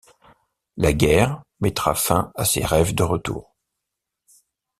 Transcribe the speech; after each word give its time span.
La 0.77 0.93
guerre 0.93 1.43
mettra 1.59 1.93
fin 1.93 2.31
à 2.33 2.43
ses 2.43 2.65
rêves 2.65 2.95
de 2.95 3.03
retour. 3.03 3.55